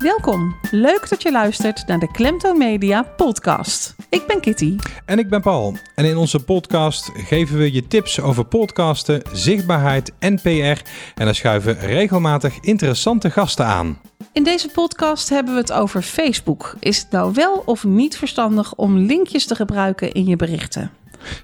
[0.00, 0.56] Welkom.
[0.70, 3.94] Leuk dat je luistert naar de Klemtoon Media podcast.
[4.08, 4.76] Ik ben Kitty.
[5.04, 5.76] En ik ben Paul.
[5.94, 10.48] En in onze podcast geven we je tips over podcasten, zichtbaarheid en PR.
[10.48, 13.98] En dan schuiven regelmatig interessante gasten aan.
[14.32, 16.74] In deze podcast hebben we het over Facebook.
[16.78, 20.90] Is het nou wel of niet verstandig om linkjes te gebruiken in je berichten?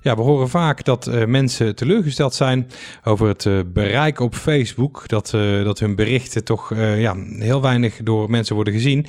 [0.02, 2.68] Ja, we horen vaak dat uh, mensen teleurgesteld zijn
[3.04, 5.09] over het uh, bereik op Facebook.
[5.09, 9.06] Dat, uh, dat hun berichten toch ja, heel weinig door mensen worden gezien.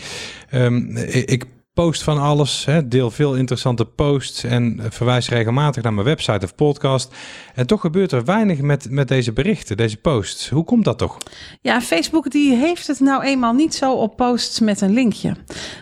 [0.51, 1.45] Um, ik
[1.83, 6.55] post van alles, hè, deel veel interessante posts en verwijs regelmatig naar mijn website of
[6.55, 7.13] podcast.
[7.55, 10.49] En toch gebeurt er weinig met, met deze berichten, deze posts.
[10.49, 11.17] Hoe komt dat toch?
[11.61, 15.35] Ja, Facebook die heeft het nou eenmaal niet zo op posts met een linkje.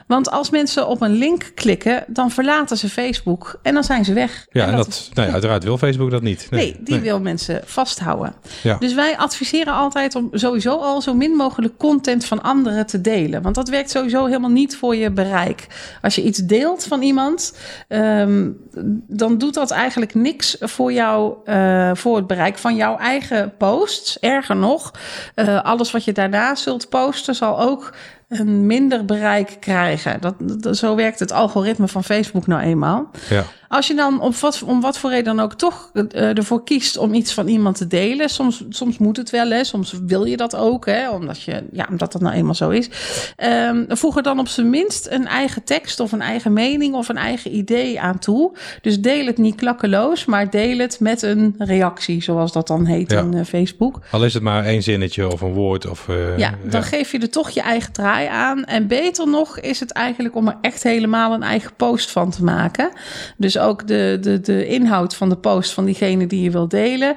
[0.07, 4.13] Want als mensen op een link klikken, dan verlaten ze Facebook en dan zijn ze
[4.13, 4.45] weg.
[4.49, 6.47] Ja, en dat, dat nou ja, uiteraard wil Facebook dat niet.
[6.49, 8.33] Nee, nee die wil mensen vasthouden.
[8.63, 8.77] Ja.
[8.77, 13.41] Dus wij adviseren altijd om sowieso al zo min mogelijk content van anderen te delen.
[13.41, 15.67] Want dat werkt sowieso helemaal niet voor je bereik.
[16.01, 18.49] Als je iets deelt van iemand, ehm,
[19.07, 24.19] dan doet dat eigenlijk niks voor jou, uh, voor het bereik van jouw eigen posts.
[24.19, 24.91] Erger nog,
[25.35, 27.93] uh, alles wat je daarna zult posten, zal ook
[28.29, 30.21] een minder bereik krijgen.
[30.21, 33.09] Dat, zo werkt het algoritme van Facebook nou eenmaal.
[33.29, 33.43] Ja.
[33.75, 36.97] Als je dan op wat, om wat voor reden dan ook toch uh, ervoor kiest
[36.97, 40.37] om iets van iemand te delen, soms, soms moet het wel, hè, soms wil je
[40.37, 42.89] dat ook, hè, omdat, je, ja, omdat dat nou eenmaal zo is.
[43.67, 47.09] Um, voeg er dan op zijn minst een eigen tekst of een eigen mening of
[47.09, 48.57] een eigen idee aan toe.
[48.81, 53.11] Dus deel het niet klakkeloos, maar deel het met een reactie, zoals dat dan heet
[53.11, 53.99] in uh, Facebook.
[54.11, 55.89] Al is het maar één zinnetje of een woord.
[55.89, 56.87] Of, uh, ja, dan ja.
[56.87, 58.63] geef je er toch je eigen draai aan.
[58.63, 62.43] En beter nog is het eigenlijk om er echt helemaal een eigen post van te
[62.43, 62.89] maken.
[63.37, 67.15] Dus ook de, de, de inhoud van de post van diegene die je wil delen,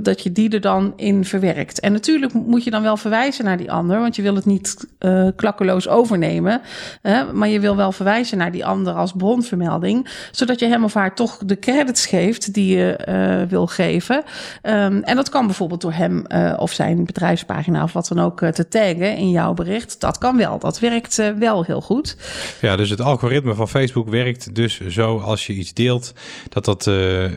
[0.00, 1.80] dat je die er dan in verwerkt.
[1.80, 4.86] En natuurlijk moet je dan wel verwijzen naar die ander, want je wil het niet
[5.00, 6.60] uh, klakkeloos overnemen.
[7.02, 10.94] Hè, maar je wil wel verwijzen naar die ander als bronvermelding, zodat je hem of
[10.94, 14.16] haar toch de credits geeft die je uh, wil geven.
[14.62, 18.40] Um, en dat kan bijvoorbeeld door hem uh, of zijn bedrijfspagina of wat dan ook
[18.40, 20.00] te taggen in jouw bericht.
[20.00, 20.58] Dat kan wel.
[20.58, 22.16] Dat werkt wel heel goed.
[22.60, 26.12] Ja, dus het algoritme van Facebook werkt dus zo als je iets deelt,
[26.48, 27.30] dat dat uh, uh,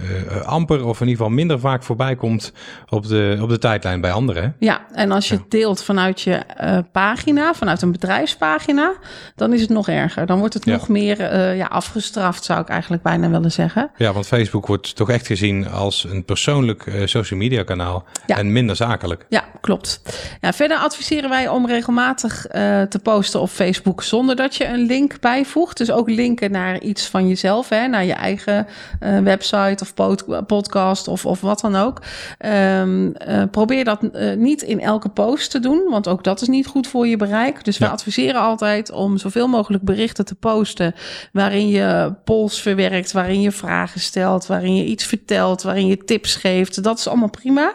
[0.43, 2.53] amper of in ieder geval minder vaak voorbij komt
[2.89, 4.55] op de, op de tijdlijn bij anderen.
[4.59, 8.93] Ja, en als je deelt vanuit je uh, pagina, vanuit een bedrijfspagina,
[9.35, 10.25] dan is het nog erger.
[10.25, 10.71] Dan wordt het ja.
[10.71, 13.91] nog meer ja, afgestraft, zou ik eigenlijk bijna willen zeggen.
[13.97, 18.37] Ja, want Facebook wordt toch echt gezien als een persoonlijk social media kanaal ja.
[18.37, 19.25] en minder zakelijk.
[19.29, 20.01] Ja, klopt.
[20.41, 22.45] Ja, verder adviseren wij om regelmatig
[22.89, 25.77] te posten op Facebook zonder dat je een link bijvoegt.
[25.77, 30.45] Dus ook linken naar iets van jezelf, hè, naar je eigen uh, website of pod
[30.47, 32.01] podcast of, of wat dan ook.
[32.45, 36.47] Um, uh, probeer dat uh, niet in elke post te doen, want ook dat is
[36.47, 37.65] niet goed voor je bereik.
[37.65, 40.95] Dus we adviseren altijd om zoveel mogelijk berichten te posten
[41.31, 46.35] waarin je polls verwerkt, waarin je vragen stelt, waarin je iets vertelt, waarin je tips
[46.35, 46.83] geeft.
[46.83, 47.73] Dat is allemaal prima.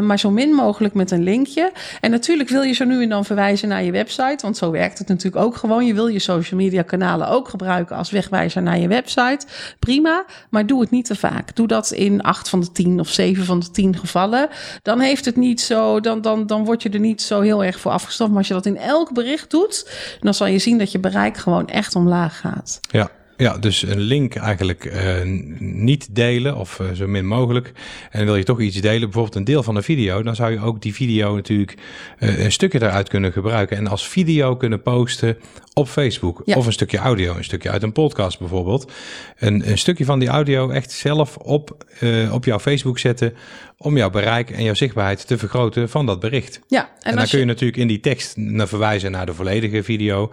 [0.00, 1.72] maar zo min mogelijk met een linkje.
[2.00, 4.98] En natuurlijk wil je zo nu en dan verwijzen naar je website, want zo werkt
[4.98, 5.86] het natuurlijk ook gewoon.
[5.86, 9.46] Je wil je social media kanalen ook gebruiken als wegwijzer naar je website.
[9.78, 11.56] Prima, maar doe het niet te vaak.
[11.56, 14.48] Doe dat in acht van de tien of zeven van de tien gevallen.
[14.82, 17.80] Dan heeft het niet zo, dan, dan, dan word je er niet zo heel erg
[17.80, 18.30] voor afgestraft.
[18.30, 21.36] Maar als je dat in elk bericht doet, dan zal je zien dat je bereik
[21.36, 22.80] gewoon echt omlaag gaat.
[22.90, 23.10] Ja.
[23.36, 25.22] Ja, dus een link eigenlijk uh,
[25.58, 27.72] niet delen of uh, zo min mogelijk.
[28.10, 30.60] En wil je toch iets delen, bijvoorbeeld een deel van een video, dan zou je
[30.60, 31.74] ook die video natuurlijk
[32.18, 35.36] uh, een stukje daaruit kunnen gebruiken en als video kunnen posten
[35.72, 36.42] op Facebook.
[36.44, 36.56] Ja.
[36.56, 38.92] Of een stukje audio, een stukje uit een podcast bijvoorbeeld.
[39.38, 41.84] Een, een stukje van die audio echt zelf op,
[42.32, 43.34] op jouw Facebook zetten
[43.76, 46.60] om jouw bereik en jouw zichtbaarheid te vergroten van dat bericht.
[46.68, 49.34] Ja, en, en dan kun je, je, natuurlijk in die tekst naar verwijzen naar de
[49.34, 50.30] volledige video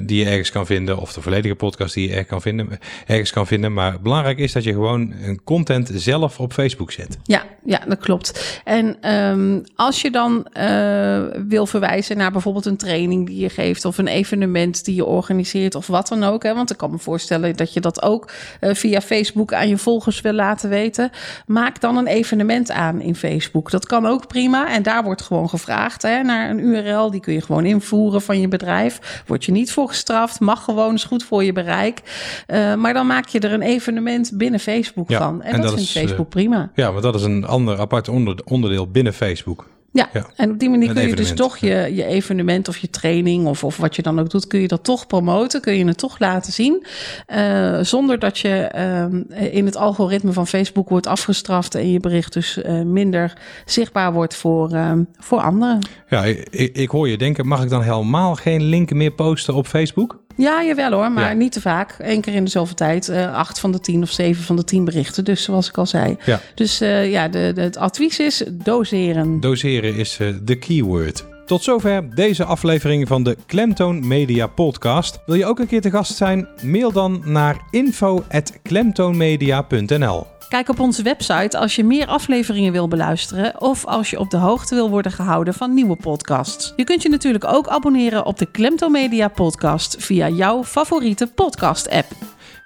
[0.00, 2.68] die je ergens kan vinden of de volledige podcast die je kan vinden,
[3.06, 3.72] ergens kan vinden.
[3.72, 7.18] Maar belangrijk is dat je gewoon een content zelf op Facebook zet.
[7.22, 8.60] Ja, ja dat klopt.
[8.64, 13.84] En um, als je dan uh, wil verwijzen naar bijvoorbeeld een training die je geeft
[13.84, 16.42] of een evenement die je organiseert of wat dan ook.
[16.42, 18.30] Hè, want ik kan me voorstellen dat je dat ook
[18.60, 21.10] uh, via Facebook aan je volgers wil laten weten.
[21.46, 23.70] Maak dan een evenement aan in Facebook.
[23.70, 24.72] Dat kan ook prima.
[24.72, 27.10] En daar wordt gewoon gevraagd hè, naar een URL.
[27.10, 29.22] Die kun je gewoon invoeren van je bedrijf.
[29.26, 30.40] Word je niet voor gestraft.
[30.40, 31.99] Mag gewoon, is goed voor je bereik.
[32.48, 35.42] Uh, maar dan maak je er een evenement binnen Facebook ja, van.
[35.42, 36.70] En, en dat, dat, vindt is, Facebook uh, prima.
[36.74, 39.66] Ja, maar dat is een ander apart onder, onderdeel binnen Facebook.
[39.92, 40.26] Ja, Ja.
[40.36, 43.64] en op die manier kun je dus toch je, je evenement of je training of,
[43.64, 46.18] of wat je dan ook doet, kun je dat toch promoten, kun je het toch
[46.18, 46.86] laten zien.
[47.26, 52.32] eh, zonder dat je ehm, in het algoritme van Facebook wordt afgestraft en je bericht
[52.32, 53.32] dus eh, minder
[53.64, 55.78] zichtbaar wordt voor, ehm, voor anderen.
[56.08, 59.66] Ja, ik, ik hoor je denken, mag ik dan helemaal geen linken meer posten op
[59.66, 60.18] Facebook?
[60.40, 61.32] Ja, jawel hoor, maar Ja.
[61.34, 61.94] niet te vaak.
[61.98, 63.08] Eén keer in de zoveel tijd.
[63.08, 65.24] eh, acht van de tien of zeven van de tien berichten.
[65.24, 66.16] Dus zoals ik al zei.
[66.24, 66.40] Ja.
[66.54, 69.40] Dus eh, ja, de, de, het advies is doseren.
[69.40, 71.24] Doseren is eh, de keyword.
[71.46, 75.18] Tot zover deze aflevering van de Klemtoon Media Podcast.
[75.26, 76.48] Wil je ook een keer te gast zijn?
[76.62, 80.26] Mail dan naar info@klemtoonmedia.nl.
[80.50, 84.36] Kijk op onze website als je meer afleveringen wil beluisteren of als je op de
[84.36, 86.72] hoogte wil worden gehouden van nieuwe podcasts.
[86.76, 91.90] Je kunt je natuurlijk ook abonneren op de Klemto Media podcast via jouw favoriete podcast
[91.90, 92.06] app.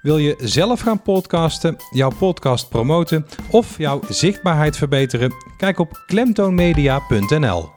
[0.02, 5.32] Wil je zelf gaan podcasten, jouw podcast promoten of jouw zichtbaarheid verbeteren?
[5.56, 7.73] Kijk op klemtoonmedia.nl.